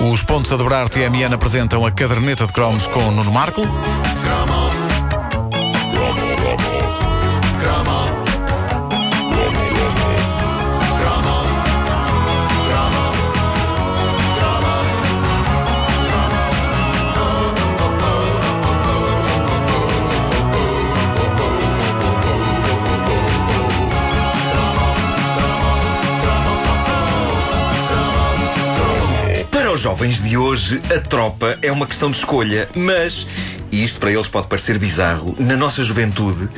[0.00, 3.62] Os pontos a dobrar TMN apresentam a caderneta de cromos com Nuno Marco.
[29.78, 33.28] Os jovens de hoje, a tropa é uma questão de escolha, mas,
[33.70, 36.48] e isto para eles pode parecer bizarro, na nossa juventude,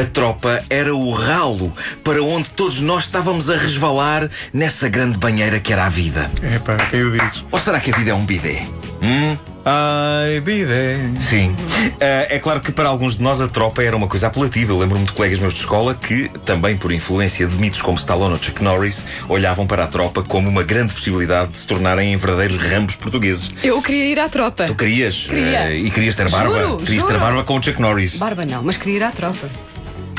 [0.00, 5.58] a tropa era o ralo para onde todos nós estávamos a resvalar nessa grande banheira
[5.58, 6.30] que era a vida.
[6.54, 7.44] Epá, eu dizes.
[7.50, 8.64] Ou será que a vida é um bidé?
[9.02, 9.36] Hum?
[9.70, 10.96] Ai, bidé.
[11.20, 11.54] Sim.
[12.00, 14.72] Ah, é claro que para alguns de nós a tropa era uma coisa apelativa.
[14.72, 18.32] Eu lembro-me de colegas meus de escola que, também por influência de mitos como Stallone
[18.32, 22.16] ou Chuck Norris, olhavam para a tropa como uma grande possibilidade de se tornarem em
[22.16, 23.50] verdadeiros rambos portugueses.
[23.62, 24.64] Eu queria ir à tropa.
[24.64, 25.26] Tu querias?
[25.28, 25.70] Queria.
[25.70, 26.48] eh, e querias ter barba?
[26.48, 27.20] Juro, querias ter juro.
[27.20, 28.16] barba com o Chuck Norris.
[28.16, 29.48] Barba não, mas queria ir à tropa.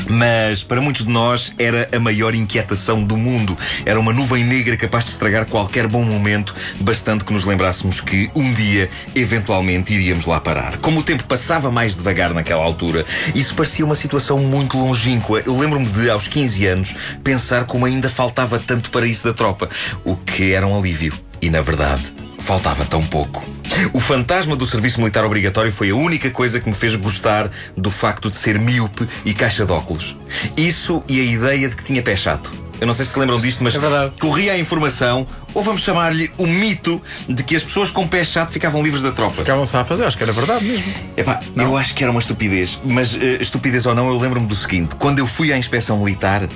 [0.10, 3.56] Mas para muitos de nós era a maior inquietação do mundo.
[3.86, 8.30] Era uma nuvem negra capaz de estragar qualquer bom momento, bastante que nos lembrássemos que
[8.36, 10.78] um dia, eventualmente, iríamos lá parar.
[10.78, 15.44] Como o tempo passava mais devagar naquela altura, isso parecia uma situação muito longínqua.
[15.46, 19.70] Eu lembro-me de, aos 15 anos, pensar como ainda faltava tanto para isso da tropa,
[20.04, 21.14] o que era um alívio.
[21.42, 22.04] E, na verdade,
[22.40, 23.59] faltava tão pouco.
[23.94, 27.90] O fantasma do serviço militar obrigatório foi a única coisa que me fez gostar do
[27.92, 30.16] facto de ser míope e caixa de óculos.
[30.58, 32.52] Isso e a ideia de que tinha pé chato.
[32.80, 33.80] Eu não sei se se lembram disto, mas É
[34.20, 38.52] corria a informação, ou vamos chamar-lhe o mito, de que as pessoas com pé chato
[38.52, 39.36] ficavam livres da tropa.
[39.36, 40.94] Ficavam-se a fazer, acho que era verdade mesmo.
[41.18, 44.56] Epá, eu acho que era uma estupidez, mas eh, estupidez ou não, eu lembro-me do
[44.56, 46.48] seguinte: quando eu fui à inspeção militar,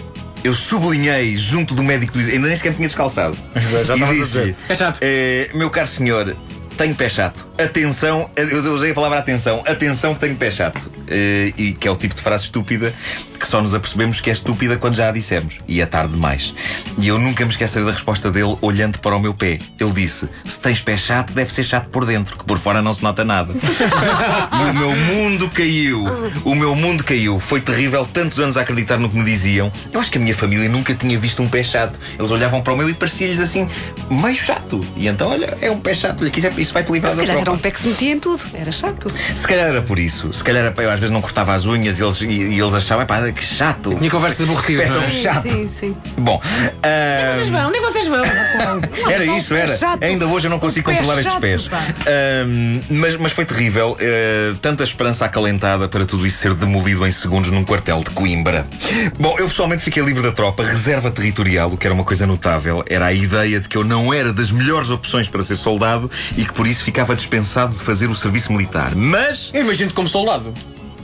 [0.45, 3.37] eu sublinhei junto do médico do ainda nem sequer me tinha descalçado.
[3.53, 4.55] Exato, já e estavas a dizer.
[4.67, 4.99] Pé chato.
[5.01, 6.33] eh, Meu caro senhor,
[6.73, 7.52] tenho pé chato.
[7.57, 9.61] Atenção, eu usei a palavra atenção.
[9.67, 10.79] Atenção que tenho pé chato.
[11.07, 12.93] Eh, e que é o tipo de frase estúpida
[13.39, 15.59] que só nos apercebemos que é estúpida quando já a dissemos.
[15.67, 16.53] E é tarde demais.
[16.97, 19.59] E eu nunca me esquecerei da resposta dele olhando para o meu pé.
[19.79, 22.93] Ele disse: Se tens pé chato, deve ser chato por dentro, que por fora não
[22.93, 23.53] se nota nada.
[24.53, 26.05] E o meu mundo caiu.
[26.45, 27.39] O meu mundo caiu.
[27.39, 29.71] Foi terrível tantos anos a acreditar no que me diziam.
[29.91, 31.99] Eu acho que a minha família nunca tinha visto um pé chato.
[32.17, 33.67] Eles olhavam para o meu e parecia-lhes assim,
[34.09, 34.85] meio chato.
[34.95, 36.25] E então, olha, é um pé chato.
[36.25, 37.23] Isso, é- isso vai-te livrar da
[37.53, 38.41] um pé que se metia em tudo.
[38.53, 39.09] Era chato.
[39.35, 40.31] Se calhar era por isso.
[40.33, 42.73] Se calhar era- eu às vezes não cortava as unhas e eles, e, e eles
[42.73, 43.95] achavam, pá, que chato.
[43.95, 44.99] Tinha conversas aborrecidas, não é?
[45.01, 45.41] Pé tão chato.
[45.43, 45.95] Sim, sim.
[46.17, 46.41] Bom,
[46.83, 47.67] ah, Vocês vão?
[47.67, 48.23] Onde é que vocês vão?
[49.11, 49.75] era isso, era.
[49.75, 50.03] Chato.
[50.03, 51.67] Ainda hoje eu não consigo pé controlar estes chato, pés.
[51.67, 51.79] pá.
[52.07, 53.95] Ahm, mas, mas foi terrível.
[53.99, 58.67] eh, tanta esperança acalentada para tudo isso ser demolido em segundos num quartel de Coimbra.
[59.19, 62.83] Bom, eu pessoalmente fiquei livre da tropa, reserva territorial, o que era uma coisa notável.
[62.87, 66.45] Era a ideia de que eu não era das melhores opções para ser soldado e
[66.45, 68.93] que por isso ficava dispensado de fazer o serviço militar.
[68.95, 69.49] Mas.
[69.53, 70.53] Eu imagino-te como soldado.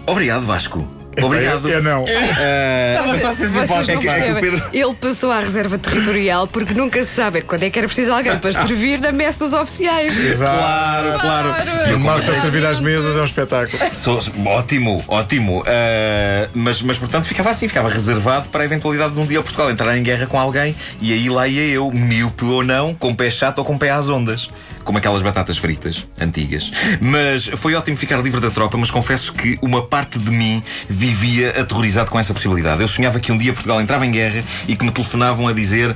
[0.06, 0.88] Obrigado, Vasco.
[1.22, 1.68] Obrigado.
[1.68, 2.06] Eu, eu não.
[2.08, 3.74] Estava só a ser Vocês simpático.
[3.74, 4.42] não É que- que o percebem.
[4.42, 8.14] Pedro- Ele passou à reserva territorial porque nunca se sabe quando é que era preciso
[8.14, 10.18] alguém para servir na messe dos oficiais.
[10.18, 10.58] Exato.
[10.58, 11.50] Claro, claro.
[11.56, 11.92] Claro.
[11.92, 13.78] E o Marco a servir às mesas é um espetáculo.
[13.94, 15.64] Sou- ótimo, ótimo.
[15.68, 19.70] Ah, mas, mas, portanto, ficava assim, ficava reservado para a eventualidade de um dia Portugal
[19.70, 23.30] entrar em guerra com alguém e aí lá ia eu, míope ou não, com pé
[23.30, 24.50] chato ou com pé às ondas.
[24.90, 26.72] Como aquelas batatas fritas antigas.
[27.00, 31.52] Mas foi ótimo ficar livre da tropa, mas confesso que uma parte de mim vivia
[31.62, 32.82] aterrorizado com essa possibilidade.
[32.82, 35.96] Eu sonhava que um dia Portugal entrava em guerra e que me telefonavam a dizer: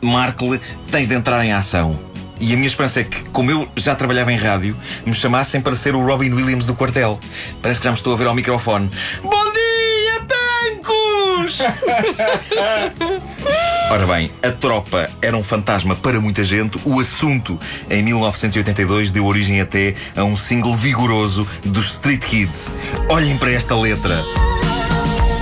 [0.00, 0.58] Marco,
[0.90, 2.00] tens de entrar em ação.
[2.40, 4.74] E a minha esperança é que, como eu já trabalhava em rádio,
[5.04, 7.20] me chamassem para ser o Robin Williams do quartel.
[7.60, 8.90] Parece que já me estou a ver ao microfone.
[9.22, 11.58] Bom dia, tancos!
[13.90, 16.78] Ora bem, a tropa era um fantasma para muita gente.
[16.84, 17.58] O assunto,
[17.90, 22.72] em 1982, deu origem até a um single vigoroso dos Street Kids.
[23.08, 24.14] Olhem para esta letra.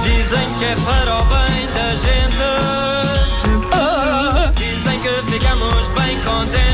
[0.03, 2.39] Dizem que é para o bem da gente.
[4.57, 6.68] Dizem que ficamos bem contentes.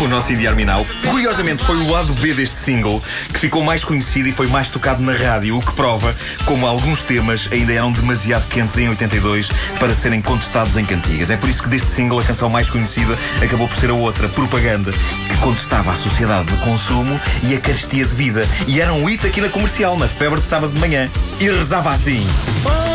[0.00, 0.86] O nosso Idi Arminal.
[1.08, 3.02] Curiosamente, foi o lado B deste single
[3.32, 7.02] que ficou mais conhecido e foi mais tocado na rádio, o que prova como alguns
[7.02, 9.48] temas ainda eram demasiado quentes em 82
[9.78, 11.30] para serem contestados em cantigas.
[11.30, 14.28] É por isso que deste single a canção mais conhecida acabou por ser a outra,
[14.28, 18.46] Propaganda, que contestava a sociedade do consumo e a carestia de vida.
[18.66, 21.10] E era um hit aqui na comercial, na febre de sábado de manhã.
[21.40, 22.24] E rezava assim.
[22.64, 22.91] Ontem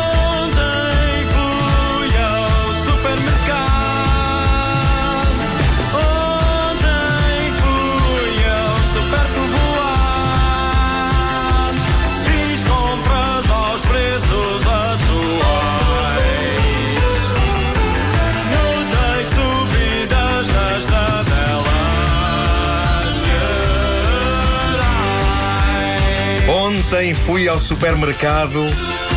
[26.88, 28.64] Ontem fui ao supermercado,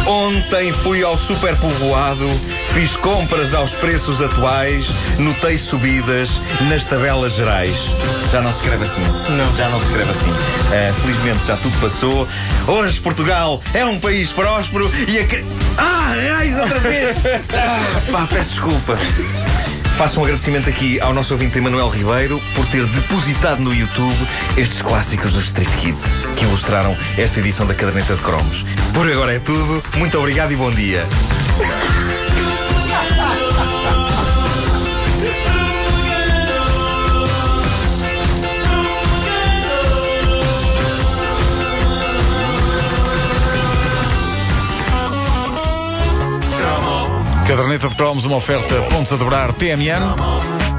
[0.06, 2.28] ontem fui ao superpovoado,
[2.74, 4.88] fiz compras aos preços atuais,
[5.18, 6.32] notei subidas
[6.68, 7.74] nas tabelas gerais.
[8.30, 9.02] Já não se escreve assim.
[9.30, 9.56] Não.
[9.56, 10.34] Já não se escreve assim.
[10.70, 12.28] Ah, felizmente já tudo passou.
[12.68, 15.24] Hoje Portugal é um país próspero e a.
[15.78, 17.18] Ah, ai, outra vez!
[17.56, 18.98] Ah, pá, peço desculpa.
[20.02, 24.18] Faço um agradecimento aqui ao nosso ouvinte Emanuel Ribeiro por ter depositado no YouTube
[24.58, 26.06] estes clássicos dos Street Kids
[26.36, 28.66] que ilustraram esta edição da Caderneta de Cromos.
[28.96, 29.80] Por agora é tudo.
[29.98, 31.06] Muito obrigado e bom dia.
[47.62, 50.71] Caderneta de Cromos, uma oferta pontos a dobrar TMN.